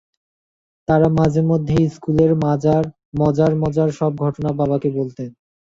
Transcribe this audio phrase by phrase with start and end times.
[0.87, 2.31] তারা মাঝেমাঝে স্কুলের
[3.15, 5.35] মজার-মজার সব ঘটনা বাবাকে বলতে আসে।